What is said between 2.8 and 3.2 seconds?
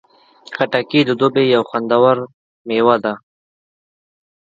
ده.